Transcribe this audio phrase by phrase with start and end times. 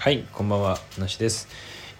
[0.00, 1.48] はいこんばんはなしです、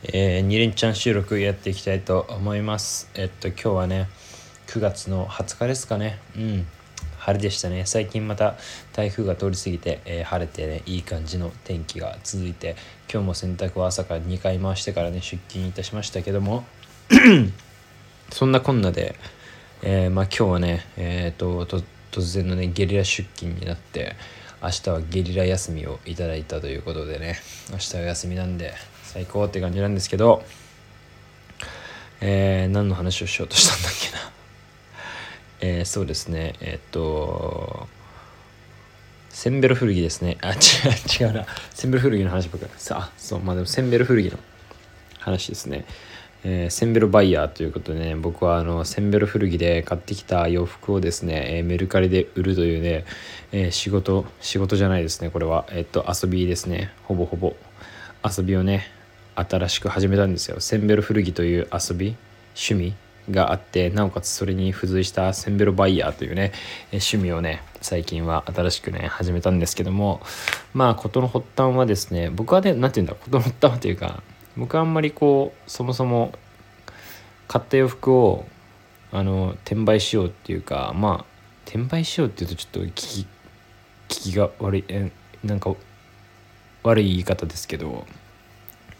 [0.04, 3.10] えー、2連チャン収録やっていきたいと思います。
[3.14, 4.08] えっと今日はね
[4.68, 6.20] 9月の20日ですかね。
[6.36, 6.66] うん
[7.18, 7.86] 晴れでしたね。
[7.86, 8.54] 最近また
[8.92, 12.76] 台風が通り過ぎて、えー晴れてねいい感じの天気が続いて
[13.12, 16.62] 今日も洗濯は朝から2回回してからね出勤いたしましたけども
[18.30, 19.16] そんなこんなで、
[19.82, 24.14] えーまあ、今日はね、えー、とと突然のねゲリラ出勤になって
[24.60, 27.38] 明日はゲリラ休みをいただいたということでね。
[27.70, 30.42] 明日は休みなんで最高って感じなんですけど、
[32.20, 34.32] えー何の話をしようとしたんだっけな。
[35.60, 36.54] えーそうですね。
[36.60, 37.86] えーっと
[39.30, 40.36] センベロ古着ですね。
[40.40, 40.58] あ違う
[41.22, 41.46] 違うな。
[41.72, 42.72] センベロ古着の話ばっかり。
[42.76, 44.38] さあそうまあでもセンベロ古着の
[45.20, 45.84] 話ですね、
[46.44, 53.04] えーセンベロバイヤーということでね僕はあのセンベロ古着で買ってきた洋服をですね、えーメルカリで売るというね、
[53.52, 55.66] えー仕事仕事じゃないですねこれは。
[55.70, 56.92] えっと遊びですね。
[57.04, 57.54] ほぼほぼ。
[58.24, 58.86] 遊びをね
[59.36, 60.60] 新しく始めたんですよ。
[60.60, 62.16] センベロ古着という遊び
[62.54, 62.94] 趣味
[63.30, 66.52] があってなおかつそれに付随したセンベロバイヤーというね
[66.92, 70.20] 趣味をね最近は新しくね始めたんですけども
[70.74, 74.22] まあ事の発端はですね僕はね何て言うんだ事の発端はというか
[74.58, 76.32] 僕はあんまりこうそもそも
[77.46, 78.46] 買った洋服を
[79.12, 81.24] あの転売しようっていうかまあ
[81.64, 83.26] 転売しようっていうとちょっと聞き
[84.08, 85.10] 聞きが悪いえ
[85.44, 85.74] なんか
[86.82, 88.04] 悪い言い方ですけど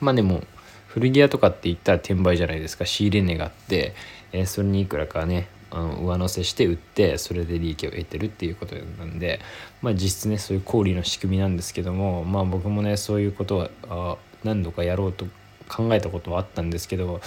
[0.01, 0.43] まあでも
[0.87, 2.87] 古着屋とかって言ったら転売じゃないですか。
[2.87, 3.95] 仕入れ値があって、
[4.33, 9.41] えーそれにいくらかねあの上乗せして売ってそれで利益を得てるっていうことなんで
[9.83, 15.27] まあ実質ねそういう小売の仕組みなんですけどもまあ僕もねそういうことは何度かやろうと
[15.69, 17.21] 考えたことはあったんですけど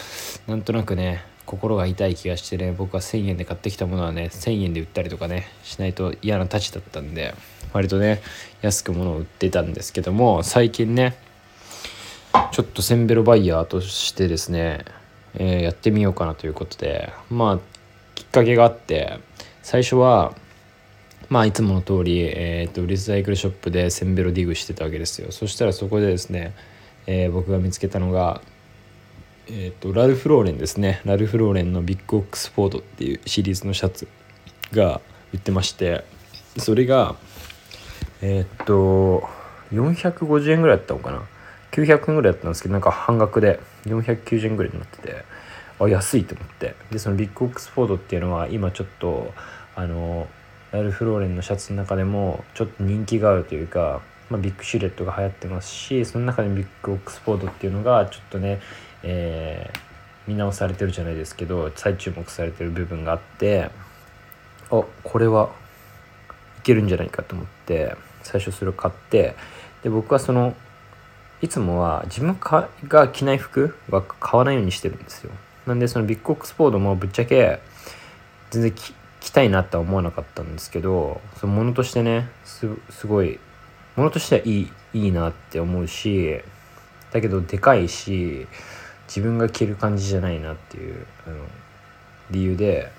[0.47, 7.33] なんとなくね心が痛い気がしてね僕は1,000円で買ってきたものはね1,000円で売ったりとかねしないと嫌なたちだったんで
[7.73, 8.21] 割とね
[8.61, 11.15] 安く物を売ってたんですけども最近ね
[12.51, 14.85] ちょっとセンベロバイヤーとしてですね、
[15.35, 17.59] えーやってみようかなということでまあ
[18.15, 19.19] きっかけがあって
[19.63, 20.33] 最初は
[21.29, 25.31] まあいつもの通り、えーとリサイクルショップでセンベロディグしてたわけですよ。
[25.31, 26.53] そしたらそこでですね、
[27.07, 28.41] えー僕が見つけたのが
[29.47, 31.01] えー、とラルフ・ローレンですね。
[31.03, 34.07] ラルフ・ローレンのビッグオックスフォードっていうシリーズのシャツ
[34.71, 35.01] が
[35.33, 36.05] 売ってまして
[36.57, 37.15] それが
[38.21, 39.27] えっ、と
[39.73, 41.23] 450円ぐらいだったのかな
[41.71, 45.25] ？900円ぐらいだったんですけどなんか半額で490円ぐらいになってて
[45.79, 46.75] あ安いと思って。
[46.91, 49.33] でそのビッグオックスフォードっていうのは今ちょっと
[49.75, 50.27] あの
[50.71, 54.01] ラルフ・ローレンのシャツの中でもちょっと人気があるというか、
[54.31, 58.61] まあ、ビッグシルエットが流行ってますしその中でビッグオックスフォードっていうのがちょっとね、
[59.03, 59.91] えー
[60.27, 63.69] 見直されてるじゃないですけど再注目されてる部分があって
[64.69, 65.49] あこれは
[66.59, 69.35] いけるんじゃないかと思って最初それを買って
[69.83, 70.55] で僕はその
[71.41, 72.37] いつもは自分
[72.87, 75.31] が着ない服は買わないようにしてるんですよ。
[75.65, 77.59] なんでそのビッグオックスフォードもぶっちゃけ
[78.51, 78.73] 全然
[79.19, 82.67] 着たいなとは思わなかったんですけどそのものとしてねす
[83.07, 83.39] ごい
[83.95, 86.39] ものとしてはいいいいなって思うし
[87.11, 88.47] だけどでかいし
[89.07, 91.35] 自分が着る感じじゃないなっていうあの
[92.29, 92.91] 理由で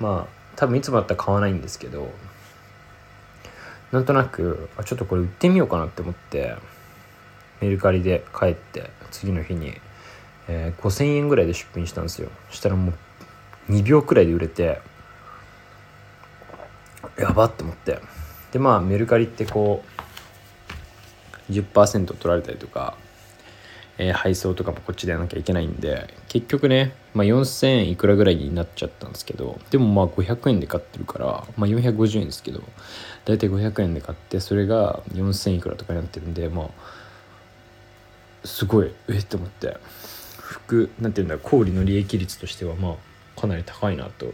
[0.00, 2.10] まあ多分いつもだったら買わないんですけど
[3.92, 6.56] なんとなくあちょっとこれ売ってみようかなって思って
[7.60, 9.74] メルカリで帰って次の日に、
[10.48, 12.30] えー5,000円ぐらいで出品したんですよ。
[12.50, 12.92] そしたらも
[13.68, 14.80] う2秒くらいで売れて
[17.18, 17.98] やばって思って。
[18.52, 19.82] でまあメルカリってこ
[21.48, 22.96] う10%取られたりとか、
[23.96, 32.62] えー配送とかもこっちでやらなきゃいけないんで結局ね、まあ、4000いくらぐらいになっちゃったんですけどでもまあ500円で買ってるから、まあ、450円ですけど
[33.24, 36.68] 大体500円で買ってそれが4000いくらとかになってるんでまあ
[38.44, 39.76] すごいえっって思って。
[40.48, 42.96] 服なんていうんだ小売の利益率としてはま
[43.36, 44.32] あかなり高いなと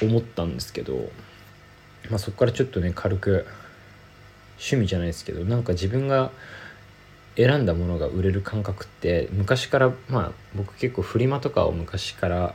[0.00, 1.10] 思ったんですけど、
[2.10, 3.46] まあ、そこからちょっとね軽く
[4.58, 6.30] 趣味じゃないですけどなんか自分が
[7.36, 12.54] 選んだものが売れる感覚って昔からまあ僕結構フリマとかを昔から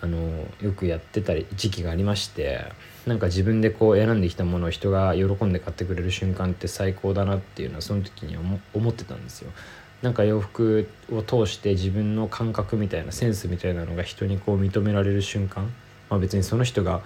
[0.00, 0.18] あの
[0.60, 2.72] よくやってたり時期がありまして
[3.06, 9.50] なんか自分でこう選んできたものを人が喜んで買ってくれる瞬間って最高だなっていうのはその時に思思ってたんですよ。
[10.02, 15.72] なんか洋服を通して自分の感覚みたいなセンスみたいなのが人にこう認められる瞬間、
[16.10, 17.02] まあ、別にその人が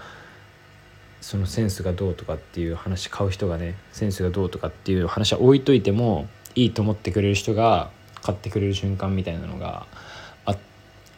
[1.26, 7.90] そのセンスがどうとかっていう話買う人がねセンスがどうとかっていう話は置いといてもいいと思ってくれる人が
[8.22, 9.88] 買ってくれる瞬間みたいなのが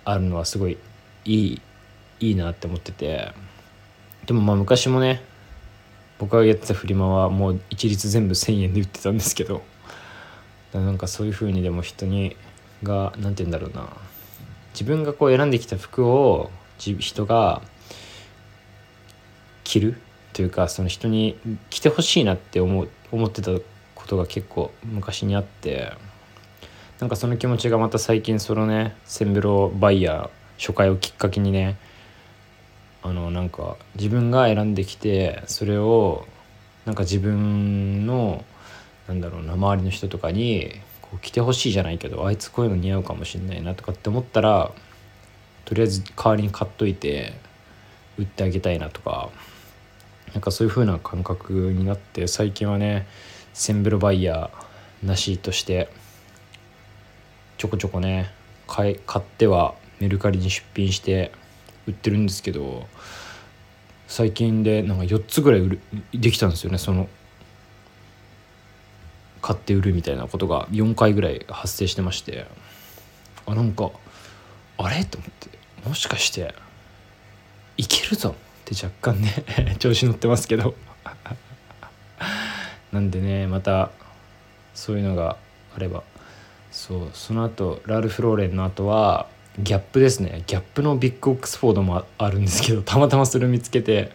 [0.07, 0.79] あるのはすごい
[1.27, 1.61] いい
[2.21, 3.33] いいなって思ってて。
[4.25, 5.23] でもまあ昔もね
[6.19, 9.63] 僕がやってたフリマはもう一律全部1,000円で売ってたんですけど
[10.73, 12.37] なんかそういう風にでも人に
[12.83, 13.89] が何て言うんだろうな
[14.73, 17.63] 自分がこう選んできた服を人が
[19.69, 20.01] 着る
[20.33, 21.39] というかその人に
[21.69, 23.51] 着てほしいなって思う思ってた
[23.95, 25.93] ことが結構昔にあって
[27.01, 31.77] なんかその気持ちがまた最近そのねセンベロバイヤー初回をきっかけにね
[33.03, 36.27] あのなんか自分が選んできてそれを
[36.87, 38.45] なんか自分の
[39.07, 40.73] なんだろうな周りの人とかに
[41.03, 44.73] こう着てほしいじゃないけどあいつこういうの似合うかもしんないなとかって思ったら
[45.67, 47.35] とりあえず代わりに買っといて
[48.19, 49.31] 売ってあげたいなとか
[50.35, 53.07] なんかそういう風な感覚になって最近はね
[53.55, 55.89] センベロバイヤーなしとして
[57.57, 58.31] ちょこちょこね
[58.67, 61.33] 買い買ってはメルカリに出品して
[61.87, 62.87] 売ってるんですけど
[64.07, 65.81] 最近でなんか4つぐらい売る
[66.13, 66.79] できたんですよね。
[66.79, 67.09] その
[69.43, 72.47] 買って売るみたいなことが4回ぐらい発生してまして
[73.47, 73.91] あなんか
[74.77, 75.05] あれ？
[75.05, 75.49] と思って
[75.89, 76.55] もしかして
[77.77, 78.35] いけるぞ
[78.75, 80.75] って若干ね 調子乗ってますけど。
[82.93, 83.91] なんでねまた
[84.75, 85.37] そういうのが
[85.75, 86.03] あれば。
[86.71, 89.27] そうその後ラルフ・ローレンの後は
[89.59, 90.43] ギャップですね。
[90.47, 94.13] ギャップのビッグオックスフォードもあ るんですけどたまたまそれ見つけて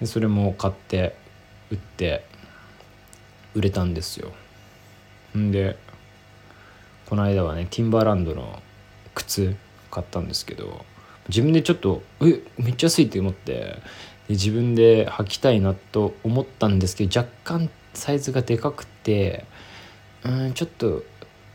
[0.00, 1.16] でそれも買って
[1.70, 2.24] 売って
[3.54, 4.32] 売れたんですよ。
[5.36, 5.76] んで
[7.06, 8.62] この間はねティンバーランドの
[9.14, 9.56] 靴
[9.90, 10.84] 買ったんですけど
[11.28, 13.76] 自分でちょっとえめっちゃ安いって思って
[14.28, 19.44] 自分で履きたいなと思ったんですけど若干サイズがでかくて
[20.24, 21.02] うんちょっと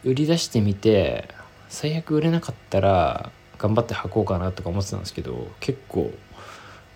[0.03, 1.29] 売り出してみて
[1.69, 6.11] 最悪売れなかったら頑張って履こうかなとか思ってたんですけど結構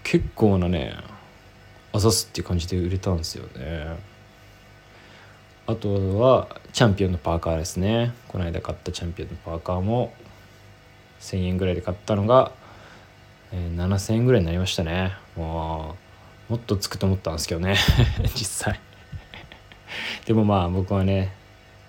[0.04, 0.96] 結構なね
[1.94, 4.12] あざすっていう感じで売れたんですよね。
[5.68, 8.14] あとはチャンピオンのパーカーですね。
[8.28, 10.14] この間買ったチャンピオンのパーカーも
[11.20, 12.52] 1000円ぐらいで買ったのが、
[13.54, 15.14] えー、7000円ぐらいになりましたね。
[15.36, 15.96] も
[16.50, 17.76] うもっとつくと思ったんですけどね。
[18.36, 18.80] 実際。
[20.26, 21.34] でもまあ僕はね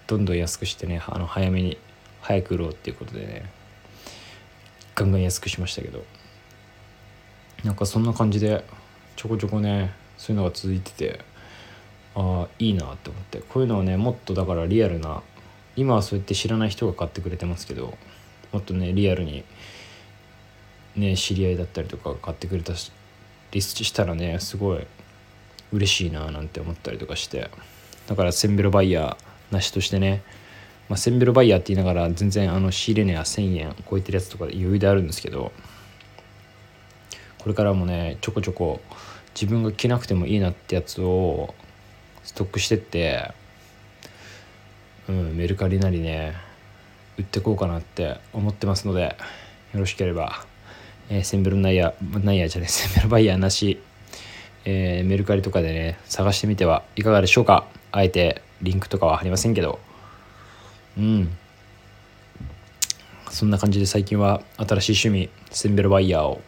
[0.07, 1.79] どんどん安くしてねあの早めに
[2.21, 3.51] 早く売ろうっていうことでね
[4.95, 6.05] ガンガン安くしましたけど。
[7.65, 8.65] なんかそんな感じで
[9.15, 11.21] ちょこちょこねそういうのが続いてて
[12.17, 13.39] ああいいなって思って。
[13.39, 15.23] こういうのはねもっとだからリアルな
[15.77, 17.97] 今はそうやって知らない人が買ってくれてますけど
[18.53, 19.45] もっとねリアルに
[20.97, 22.73] ね知り合いだったりとか買ってくれた
[23.53, 24.87] りしたらねすごい
[25.73, 27.51] 嬉しいななんて思ったりとかして。
[28.07, 30.23] だからセンベロバイヤーなしとしてね、
[30.89, 35.53] まあ、センベロバイヤーって言いながら全然あの仕入れ値は1000円超えてるやつとかで余裕であるんですけど
[37.39, 38.81] これからもねちょこちょこ
[39.35, 41.55] 自分が着なくてもいいなってやつを
[42.25, 43.33] ストックしてって、
[45.09, 46.35] うん、メルカリなりね
[47.19, 49.17] 売ってこうかなって思ってますので
[49.73, 50.45] よろしければ、
[51.13, 53.79] えー、センベロナイヤーナイヤーじゃない センベロバイヤーなし、
[54.65, 57.67] えー、メルカリとかでね探してみてはいかがでしょうか？
[57.93, 59.79] あえてリンクとかは貼りませんけど。
[60.97, 61.37] うん。
[63.31, 66.43] そんな感じで最近は新しい趣味センベロバイヤーを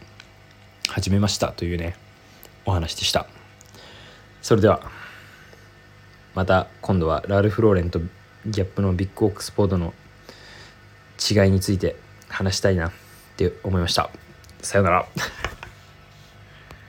[0.87, 1.95] 始めましたというね
[2.65, 3.27] お話でした。
[4.41, 4.81] それでは
[6.33, 7.99] また今度はラルフ・ローレンと
[8.47, 9.93] ギャップのビッグオックスポードの
[11.19, 11.95] 違いについて
[12.29, 12.91] 話したいなっ
[13.37, 14.09] て思いました。
[14.65, 15.07] さよなら。